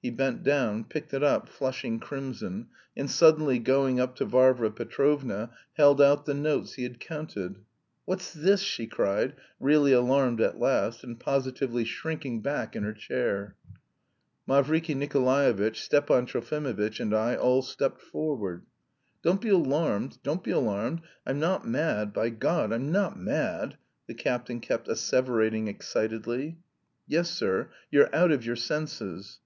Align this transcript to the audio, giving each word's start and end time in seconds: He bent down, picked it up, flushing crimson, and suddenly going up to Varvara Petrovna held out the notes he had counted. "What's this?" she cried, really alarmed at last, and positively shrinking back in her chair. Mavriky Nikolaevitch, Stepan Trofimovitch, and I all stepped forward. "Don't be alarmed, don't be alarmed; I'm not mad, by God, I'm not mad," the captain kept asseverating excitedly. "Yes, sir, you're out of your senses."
He 0.00 0.10
bent 0.10 0.44
down, 0.44 0.84
picked 0.84 1.12
it 1.12 1.24
up, 1.24 1.48
flushing 1.48 1.98
crimson, 1.98 2.68
and 2.96 3.10
suddenly 3.10 3.58
going 3.58 3.98
up 3.98 4.14
to 4.16 4.24
Varvara 4.24 4.70
Petrovna 4.70 5.50
held 5.72 6.00
out 6.00 6.24
the 6.24 6.34
notes 6.34 6.74
he 6.74 6.84
had 6.84 7.00
counted. 7.00 7.58
"What's 8.04 8.32
this?" 8.32 8.60
she 8.60 8.86
cried, 8.86 9.34
really 9.58 9.92
alarmed 9.92 10.40
at 10.40 10.60
last, 10.60 11.02
and 11.02 11.18
positively 11.18 11.82
shrinking 11.84 12.42
back 12.42 12.76
in 12.76 12.84
her 12.84 12.92
chair. 12.92 13.56
Mavriky 14.46 14.94
Nikolaevitch, 14.94 15.82
Stepan 15.82 16.26
Trofimovitch, 16.26 17.00
and 17.00 17.12
I 17.12 17.34
all 17.34 17.60
stepped 17.62 18.00
forward. 18.00 18.64
"Don't 19.22 19.40
be 19.40 19.48
alarmed, 19.48 20.18
don't 20.22 20.44
be 20.44 20.52
alarmed; 20.52 21.00
I'm 21.26 21.40
not 21.40 21.66
mad, 21.66 22.12
by 22.12 22.30
God, 22.30 22.72
I'm 22.72 22.92
not 22.92 23.18
mad," 23.18 23.76
the 24.06 24.14
captain 24.14 24.60
kept 24.60 24.86
asseverating 24.86 25.66
excitedly. 25.66 26.58
"Yes, 27.08 27.28
sir, 27.32 27.70
you're 27.90 28.14
out 28.14 28.30
of 28.30 28.46
your 28.46 28.56
senses." 28.56 29.40